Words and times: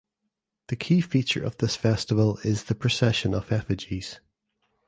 The 0.69 0.75
key 0.75 0.99
feature 1.01 1.43
of 1.43 1.59
this 1.59 1.75
festival 1.75 2.39
is 2.43 2.63
the 2.63 2.73
procession 2.73 3.35
of 3.35 3.51
effigies. 3.51 4.19